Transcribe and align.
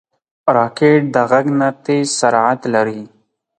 راکټ 0.55 1.01
د 1.15 1.15
غږ 1.31 1.45
نه 1.59 1.67
تېز 1.85 2.07
سرعت 2.19 2.61
لري 2.73 3.01